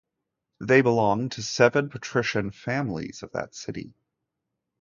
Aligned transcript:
They 0.59 0.81
belonged 0.81 1.33
to 1.33 1.43
seven 1.43 1.89
patrician 1.91 2.49
families 2.49 3.21
of 3.21 3.33
that 3.33 3.53
city. 3.53 3.93